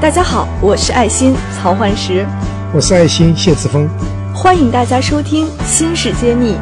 [0.00, 2.24] 大家好，我是爱心曹焕石，
[2.72, 3.88] 我是爱心谢志峰，
[4.32, 6.54] 欢迎大家收听《新事揭秘》。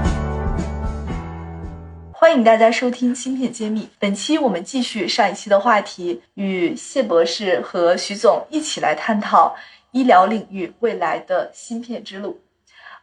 [2.11, 3.83] 欢迎大家收听《芯片揭秘》。
[3.99, 9.55] 本期我们继续上一期的话题，与谢博士和徐总一起来探讨
[9.91, 12.41] 医疗领域未来的芯片之路。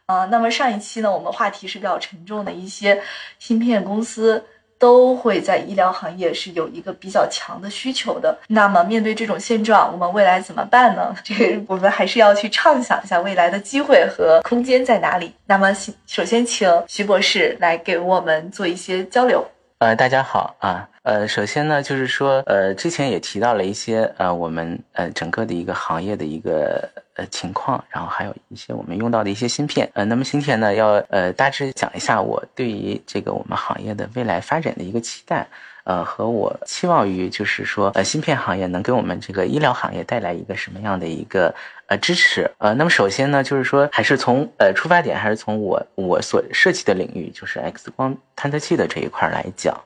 [0.06, 3.00] 啊，那么上一期呢，我们话题是比较沉重的，一些
[3.38, 4.44] 芯片公司。
[4.84, 8.36] 都会在医疗行业是有一个比较强的需求的。
[8.48, 11.14] 那么面对这种现状，我们未来怎么办呢？
[11.24, 15.32] 这个我们还是要去畅想一下未来的机会和空间在哪里。
[15.46, 15.74] 那么
[16.06, 19.42] 首先请徐博士来给我们做一些交流。
[19.78, 20.88] 呃，大家好啊。
[21.02, 29.90] 呃，首先呢，就是说，呃，之前也提到了一些呃，我们呃整个的一个行业的一个呃情况，然后还有一些我们用到的一些芯片。
[29.94, 35.46] 呃，那么今天呢，要呃大致讲一下我对于这个我们行业的未来发展的一个期待。
[35.82, 41.54] 呃，和我期望于就是说，呃，芯片行业能给我们这个医疗行业带来一个什么样的一个
[41.96, 42.50] 支持？
[42.58, 49.78] 呃，那么首先呢，就是说，还是从呃出发点，还是从我我所涉及的领域，就是 X 光探测器的这一块来讲。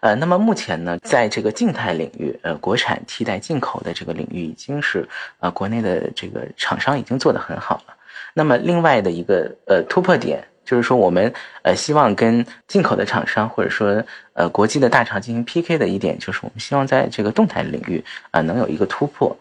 [0.00, 5.08] 呃，那么目前呢，在这个静态领域，呃，国产替代进口的这个领域，已经是
[5.40, 7.94] 呃国内的这个厂商已经做得很好了。
[8.34, 10.42] 那么另外的一个呃突破点。
[10.64, 11.30] 就是说，我们
[11.62, 14.02] 呃希望跟进口的厂商，或者说
[14.32, 19.36] 呃国际的大厂进行 PK 的一点，就是我们希望在这个动态领域啊能有一个突破。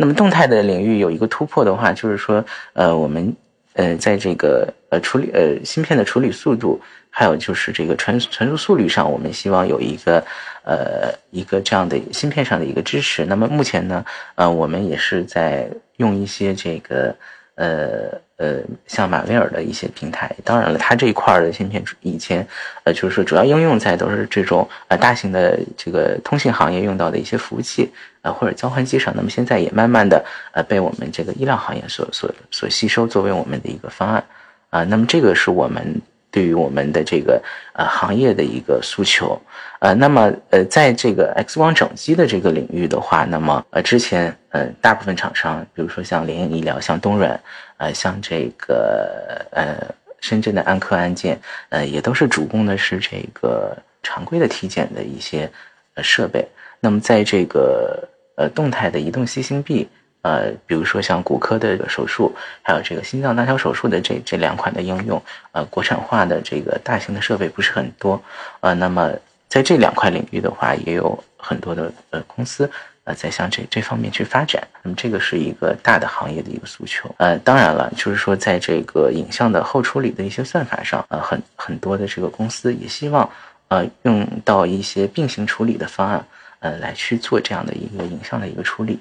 [0.00, 3.36] 那么动态的领域有一个突破的话，就是说呃我们
[3.74, 10.24] 呃在这个呃处理呃芯片的处理速度，还有就是这个传传输速率上，我们希望有一个
[10.64, 13.26] 呃一个这样的芯片上的一个支持。
[13.26, 14.02] 那么目前呢，
[14.36, 17.14] 呃我们也是在用一些这个
[17.60, 18.20] 呃。
[18.40, 22.48] 呃，像马威尔的一些平台，当然了，它这一块的芯片以前，
[22.84, 27.86] 呃，就是说主要应用在都是这种呃大型的这个通信行业用到的一些服务器，
[28.22, 29.12] 呃或者交换机上。
[29.14, 34.24] 那么现在也慢慢的呃被我们这个医疗行业所所所吸收，作为我们的一个方案
[34.70, 34.82] 啊。
[34.84, 36.00] 那么这个是我们。
[36.30, 37.42] 对于我们的这个
[37.72, 39.40] 呃行业的一个诉求，
[39.80, 47.40] 呃，那么呃，在这个 X 光整机的这个领域的话，那么呃之前呃大部分厂商，比如说像联影医疗、像东软，
[47.78, 49.76] 呃，像这个呃
[50.20, 51.40] 深圳的安科安健，
[51.70, 55.50] 呃，也都是主攻的是这个常规的体检的一些
[55.94, 56.46] 呃设备。
[56.80, 59.88] 那么在这个呃动态的移动吸星臂。
[60.22, 65.22] 呃，比如说像骨科的手术，还有这个心脏搭桥手术的这这两款的应用，
[65.52, 68.22] 呃，国产化的这个大型的设备不是很多，
[68.60, 69.10] 呃，那么
[69.48, 72.70] 在这两块领域的话，也有很多的呃公司
[73.04, 74.62] 呃在向这这方面去发展。
[74.82, 77.12] 那么这个是一个大的行业的一个诉求。
[77.18, 83.28] 呃，当然了，就是说在这个影像的后处理的一些算法上，呃，很很多的这个公司也希望
[83.68, 86.24] 呃用到一些并行处理的方案，
[86.60, 88.98] 呃，来去做这样的一个影像的一个处理。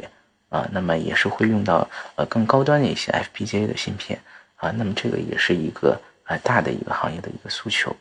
[0.49, 4.19] 啊，那么也是会用到呃更高端的一些 FPGA 的芯片
[4.55, 5.95] 啊，那么这个也是一个
[6.25, 7.95] 呃大的一个行业的一个诉求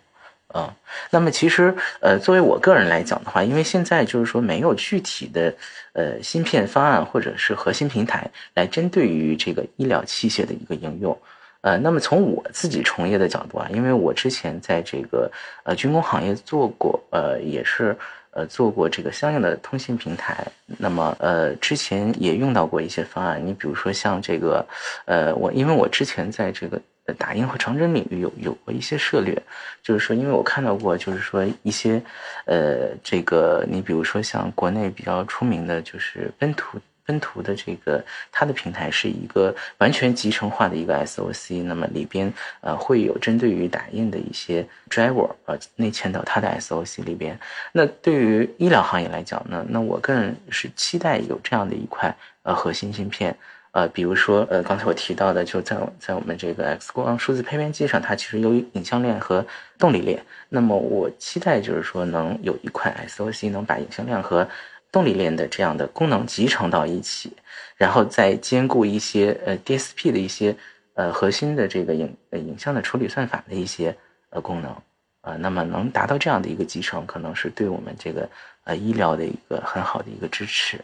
[0.49, 0.75] 啊。
[1.11, 5.55] 那么其实呃作为我个人来讲的话，因为现在就是说没有具体的
[5.93, 11.15] 呃芯片方案或者是核心平台来针对于这个医疗器械的一个应用，
[11.61, 15.31] 呃，那么从我自己从业的角度啊，因为我之前在这个
[15.65, 17.95] 呃军工行业做过，呃也是。
[18.39, 20.47] 呃，做过这个相应的通信平台，
[20.79, 23.45] 那么呃，之前也用到过一些方案。
[23.45, 24.65] 你比如说像这个，
[25.07, 26.81] 呃，我因为我之前在这个
[27.19, 29.37] 打印和长针领域有有过一些涉猎，
[29.83, 32.01] 就是说，因为我看到过，就是说一些，
[32.45, 36.79] 呃，这个你比如说像国内比较出名的，就是奔图。
[37.09, 42.31] 奔图的这个它的平台是一个完全集成化的一个 SOC，那么里边
[42.61, 47.41] 呃会有针对于打印的一些 driver 呃内嵌到它的 SOC 里边。
[47.73, 53.35] 那对于医疗行业来讲呢，那我个人是期待有这样的一块呃核心芯片，
[53.71, 59.47] 呃比如说呃刚才我提到的就在在我们这个 X 光数字胚片机上，它其实有影像链和
[59.79, 60.23] 动力链。
[60.51, 64.47] 那么我期待就是说能有一块 SOC 能把影像链和
[64.91, 67.33] 动力链的这样的功能集成到一起，
[67.77, 70.57] 然后再兼顾一些呃 DSP 的一些
[70.95, 73.95] 呃核心的这个影呃影像的处理算法的一些
[74.31, 74.75] 呃功能，
[75.21, 78.29] 呃，那么能达到这样的一个集成，可能是对我们这个
[78.65, 80.81] 呃医疗的一个很好的一个支持，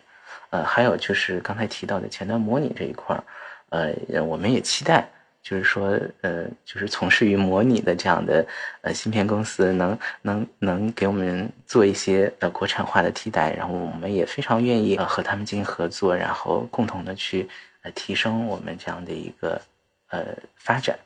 [0.50, 3.24] 呃，还有就是刚才提到的前端模拟这一块儿，
[3.70, 5.08] 呃，我们也期待。
[5.44, 8.44] 就是说，呃，就是从事于模拟的这样的
[8.80, 17.46] 呃芯片公司，能能能给我们做一些呃国产化的替代，然后我们也非常愿意呃和他们进行合作，然后共同的去
[17.82, 19.60] 呃提升我们这样的一个
[20.08, 20.24] 呃
[20.56, 20.98] 发展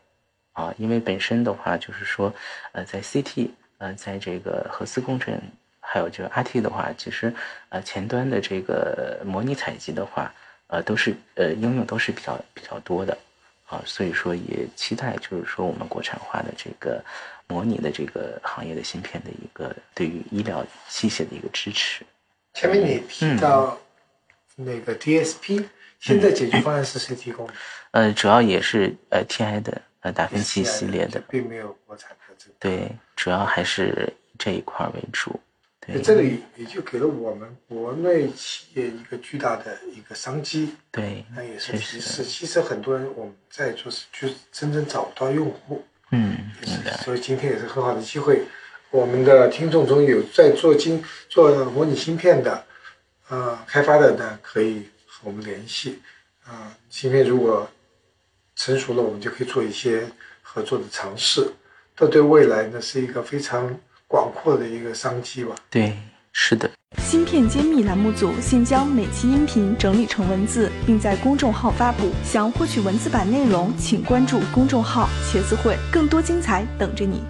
[0.53, 2.33] 啊，因为本身的话就是说，
[2.71, 3.49] 呃，在 CT
[3.79, 5.37] 呃在这个核磁共振，
[5.81, 7.35] 还有就是 RT 的话，其实
[7.71, 10.33] 呃前端的这个模拟采集的话。
[10.71, 13.17] 呃，都是呃应用都是比较比较多的，
[13.69, 17.05] 啊，所以说也期待就是说我们国产化的这个
[17.47, 22.05] 模拟的这个行业的芯片的一个对于医疗器械的一个支持。
[22.55, 23.79] 前面你提到
[24.57, 25.65] 那个 DSP，
[26.01, 27.53] 现在解决方案是谁提供的？
[27.91, 32.55] 呃，主要也是呃 TI 的呃达芬奇系列的，并没有国产的这个。
[32.59, 35.39] 对，主要还是这一块为主。
[35.81, 40.75] 对，这个也也就给了我们国内企业一个巨大的一个商机。
[40.91, 42.23] 对，那也是提示。
[42.25, 45.83] 其实很多人我们在做是，就真正找不到用户。
[46.11, 46.51] 嗯，
[47.03, 48.43] 所以今天也是很好的机会。
[48.91, 52.65] 我们的听众中有在做晶做模拟芯片的，
[53.29, 56.03] 呃，开发的呢，可以和我们联系。
[56.45, 57.71] 啊，芯片如果
[58.57, 60.07] 成熟了，我们就可以做一些
[60.43, 61.51] 合作的尝试。
[61.97, 63.79] 这对未来呢，是一个非常。
[64.09, 65.55] 广阔的一个商机吧。
[65.71, 65.93] 对，
[66.33, 66.69] 是的。
[66.97, 72.11] 芯片揭秘栏目组现将每期音频整理成文字，并在公众号发布。
[72.25, 77.23] 想获取文字版内容，请关注公众号“茄子会”，更多精彩等着你。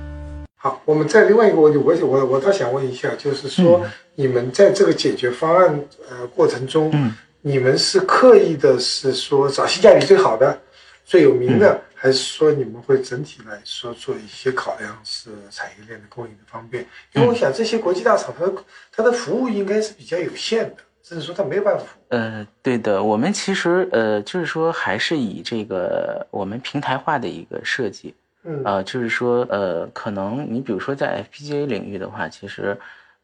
[0.54, 3.84] 好，我们在另外一个问题，我我我倒想问一下，就是说，
[4.14, 10.56] 你们在这个解决方案呃过程中，嗯，你们是刻意的，是说找性价比最好的、
[11.04, 11.80] 最有名的？
[12.00, 16.86] 还是说你们会整体来说做一些考量，是产业链的供应的方便？
[17.14, 18.52] 因为我想这些国际大厂，它
[18.92, 21.84] 它的服务应该是比较有限的，甚至说它没有办法。
[22.08, 28.14] 呃，对的，我们其实呃，就是说还是以这个我们平台化的一个设计，
[28.44, 32.78] 嗯啊，就是说呃，可能你比如说在 FPGA 领域的话，其实。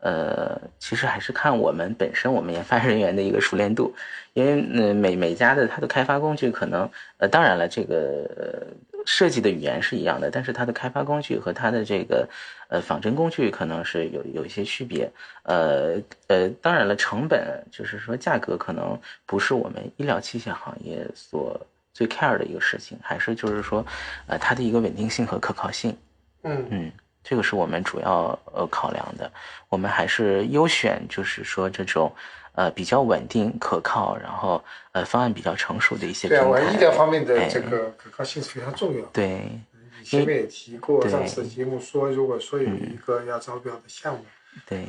[0.05, 3.95] 呃，其实还是看我们本身我们研发人员的一个熟练度，
[4.35, 8.67] 因为呃每每家的它的开发工具可能呃当然了这个
[9.07, 12.29] 设计的语言是一样的，但是它的开发工具和它的这个
[12.69, 15.11] 呃仿真工具可能是有有一些区别，
[15.45, 15.95] 呃
[16.27, 21.59] 呃当然了成本就是说价格可能不是我们医疗器械行业所
[21.95, 23.83] 最 care 的一个事情，还是就是说
[24.27, 25.97] 呃它的一个稳定性和可靠性，
[26.43, 26.67] 嗯。
[26.71, 26.93] 嗯。
[27.25, 29.33] 这个是我们主要呃考量的，
[29.71, 32.15] 我们还是优选，就是说这种，
[32.53, 34.63] 呃比较稳定可靠，然后
[34.93, 36.45] 呃方案比较成熟的一些平台。
[36.45, 39.07] 对啊，医疗方面的这个可靠性是非常重要。
[39.07, 39.51] 对，
[39.99, 44.25] 你前面也提过，上次节目说，如果说有一个要招标的项目，
[44.67, 44.87] 对，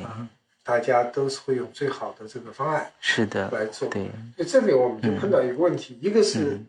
[0.62, 3.88] 大家都是会用最好的这个方案是的来做。
[3.88, 6.60] 对，所以这里我们就碰到一个问题，一个是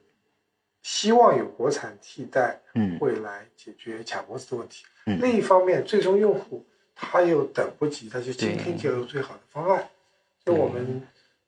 [0.82, 4.86] 希望有国产替代，嗯，未来解决卡脖子的问题。
[5.16, 9.88] 另一方面，最终用户他又等不及，他就今天就有最好的方案。
[10.44, 11.02] 所以我们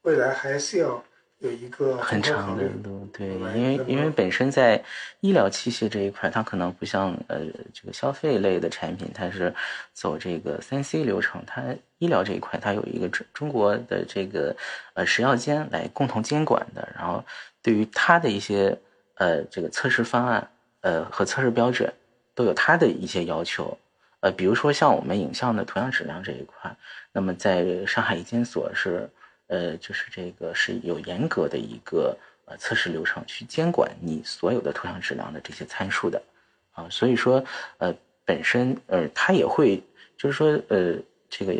[0.03, 1.03] 未来还是要
[1.39, 3.05] 有一个很长的路。
[3.13, 4.81] 对，因为因为本身在
[5.21, 7.41] 医疗器械这一块，它可能不像呃
[7.73, 9.53] 这个消费类的产品，它是
[9.93, 11.41] 走这个三 C 流程。
[11.45, 11.63] 它
[11.97, 14.55] 医疗这一块，它有一个中中国的这个
[14.93, 16.87] 呃食药监来共同监管的。
[16.95, 17.23] 然后
[17.61, 18.77] 对于它的一些
[19.15, 20.49] 呃这个测试方案
[20.81, 21.91] 呃和测试标准。
[22.35, 23.77] 都有它的一些要求，
[24.21, 26.73] 呃，比如说像我们影像的图像质量这一块，
[27.11, 29.09] 那么在上海医监所是，
[29.47, 36.21] 呃，就是这个是有严格的一个呃测试流程去监管你所有的图像质量的这些参数的，
[36.71, 37.43] 啊，所以说
[37.77, 37.93] 呃
[38.23, 39.81] 本身呃他也会
[40.17, 40.95] 就是说呃
[41.29, 41.53] 这个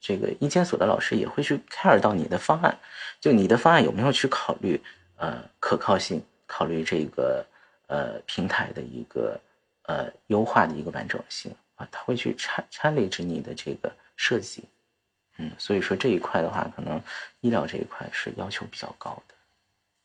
[0.00, 2.78] 这个医监所的老师也会去 care 到你的方案，
[3.20, 4.80] 就你的方案有没有去考虑
[5.16, 7.44] 呃可靠性，考虑这个
[7.88, 9.38] 呃平台的一个。
[9.82, 14.62] 呃，优化的一个完整性啊，他会去掺掺累着你的这个设计，
[15.38, 17.02] 嗯，所以说这一块的话，可能
[17.40, 19.34] 医疗这一块是要求比较高的。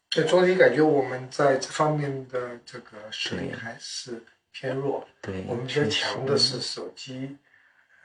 [0.09, 5.05] 对总体感觉我们在这方面的这个实力还是偏弱。
[5.21, 7.35] 对，我们比较强的是手机。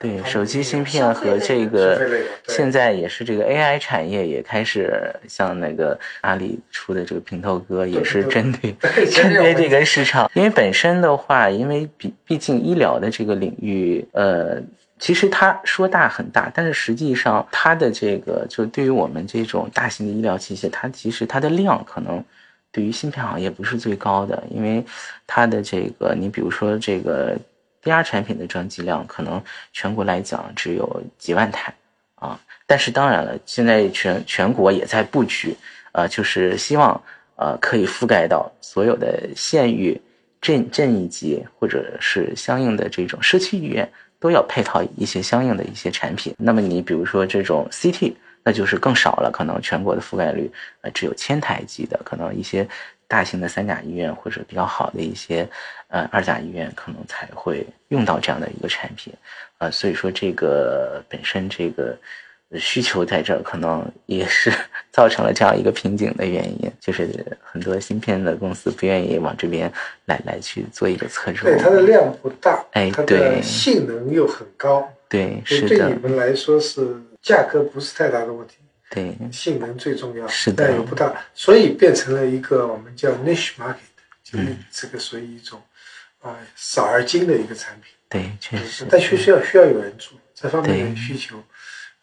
[0.00, 2.00] 对手机芯片和这个，
[2.49, 8.75] 现在也是这个 AI 产业也开始像那个阿里出的这个平头哥，也是针对
[9.11, 10.30] 针对这个市场。
[10.33, 14.59] 因为本身的话，因为毕毕竟医疗的这个领域，呃，
[14.99, 22.25] 其实它说大很大，但是实际上它的这个就对于我们这种大型的医疗器械，它其实它的量可能
[22.73, 24.83] 对于芯片行业不是最高的，因为
[25.26, 27.37] 它的这个你比如说这个。
[27.82, 31.72] VR 产品的装机量可能全国来讲只有几万台
[32.14, 35.56] 啊，但是当然了，现在全全国也在布局，
[35.92, 37.02] 呃，就是希望
[37.37, 39.99] 呃可以覆盖到所有的县域、
[40.40, 46.34] 镇镇一级或者是相应的这种社区医院，都要配套一些相应的一些产品。
[46.37, 48.12] 那么你比如说这种 CT，
[48.44, 50.50] 那就是更少了，可能全国的覆盖率
[50.82, 52.68] 呃只有千台级的，可能一些。
[53.11, 55.49] 大型的三甲医院或者比较好的一些，
[55.88, 59.12] 呃，二甲医院可能才会用到这样的一个产品，
[59.59, 61.99] 呃，所以说这个本身这个
[62.57, 64.49] 需求在这儿可能也是
[64.93, 67.09] 造 造成了这样一个瓶颈的原因，就是
[67.43, 69.73] 很多芯片的公司不愿意往这边
[70.05, 71.38] 来来去做一个侧入。
[71.43, 78.59] 对，它的量不大，哎它的对性能又很高，对，是的你，们来说是价格不是太大的问题，
[78.90, 80.66] 对，性能最重要，是的。
[80.66, 83.76] 量又不大，所以变成了一个我们叫 niche market，
[84.25, 84.59] 就是嗯。
[84.73, 85.62] 这个属于一种
[86.20, 87.94] 啊、少而精的一个产品。
[88.09, 91.38] 对，确实，但需需要需要有人做这方面的需求，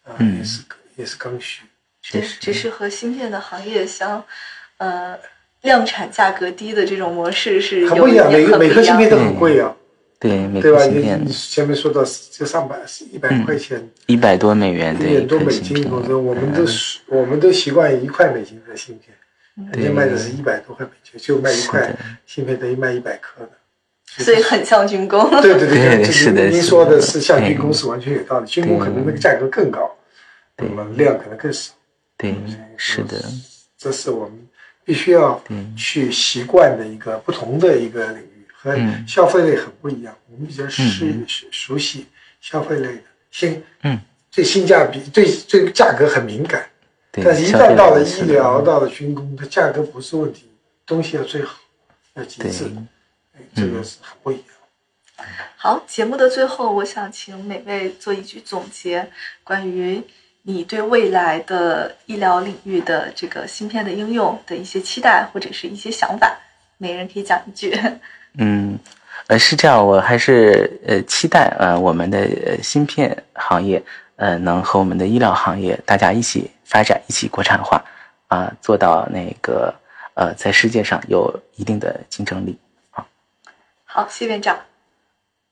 [0.02, 0.38] 啊、嗯。
[0.38, 0.62] 也是
[0.96, 1.62] 也是刚需。
[2.10, 4.24] 对，确实，只是和芯片的行业相，
[4.78, 5.18] 呃，
[5.60, 9.76] 量产价格低的这种模式是很不一样，每个每颗芯片都很贵啊，
[10.18, 10.84] 对每对吧？
[10.84, 12.76] 你个芯片你前面说到就上百
[13.12, 16.64] 一百嗯块钱，一百多美元一的点多美颗芯片金，否则我们都
[17.06, 19.16] 我们都习惯一块美金的芯片，
[19.72, 21.96] 人家卖的是一百多块美金，就卖一块
[22.26, 23.50] 芯片等于卖一百颗的。
[24.24, 25.30] 所以很像军工。
[25.42, 29.94] 对对 对对，是的您说的的是像军工是完全有道理，军工可能那个价格更高，
[30.56, 31.72] 那对么量可能更少。
[32.16, 32.34] 对，
[32.76, 33.22] 是的，
[33.76, 34.32] 这是我们
[34.84, 35.40] 必须要
[35.76, 40.12] 去习惯的一个不同的一个领域，和嗯消费类很不一样。
[40.28, 42.06] 我们比较熟嗯熟熟悉
[42.40, 44.00] 消费类的，新嗯，
[44.34, 46.68] 对性价比对对价格很敏感，
[47.12, 50.50] 但是一旦到了医疗，到了军工，它价格不是问题，
[50.84, 51.58] 东西要最好，
[52.14, 52.64] 要极对致，
[53.36, 54.44] 哎这个是很不一样。
[55.56, 59.08] 好，节目的最后，我想请每位做一句总结，
[59.42, 60.02] 关于
[60.42, 66.38] 你对未来的医疗领域的这个芯片的应用的一些期待或者是一些想法，
[66.76, 67.76] 每人可以讲一句。
[68.34, 68.78] 嗯，
[69.26, 73.82] 呃，是这样，我还是呃期待呃我们的呃芯片行业
[74.16, 77.84] 呃能和我们的医疗行业大家一起发展，一起国产化
[78.28, 79.74] 啊、做到那个
[80.14, 82.58] 呃在世界上有一定的竞争力
[82.90, 83.06] 啊。
[83.84, 84.58] 好，谢院长。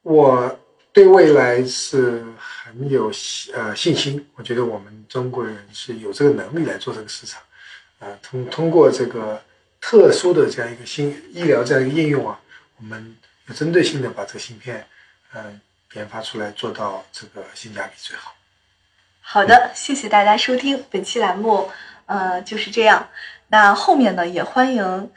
[0.02, 0.58] 我
[0.92, 3.10] 对未来是很有
[3.54, 7.42] 呃信心，我觉得我们中国人是有这个能力来做这个市场，
[7.98, 9.40] 呃，通通过这个
[9.80, 12.38] 特殊的这样一个新医疗这样一个应用啊，
[12.78, 13.16] 我们
[13.46, 14.86] 有针对性的把这个芯片，
[15.32, 15.44] 呃，
[15.94, 18.34] 研发出来，做到这个性价比最好。
[19.20, 21.70] 好的，谢谢大家收听本期栏目，
[22.04, 23.08] 呃，就是这样。
[23.48, 25.10] 那后面呢，也欢迎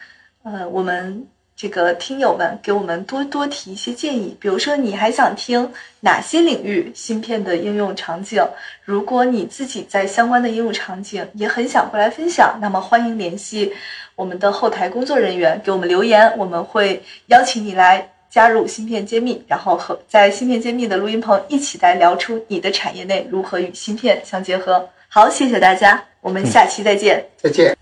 [0.43, 8.47] 呃我们这个听友们给我们多多提一些建议，比如说你还想听哪些领域芯片的应用场景？
[8.83, 13.75] 如果你自己在相关的应用场景也很想过来分享，那么欢迎联系
[14.19, 24.85] 我们的后台工作人员给我们留言，我们会邀请你来加入芯片揭秘，然后和在芯片揭秘的录音棚一起来聊出你的产业内如何与芯片相结合。
[25.07, 27.25] 好，谢谢大家，我们下期再见。
[27.41, 27.73] 再见。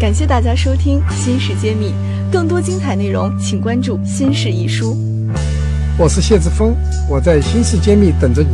[0.00, 1.90] 感谢大家收听《新事揭秘》，
[2.32, 4.92] 更多精彩内容请关注《新事一书》。
[5.96, 6.74] 我是谢志峰，
[7.08, 8.48] 我在新世揭秘等着你。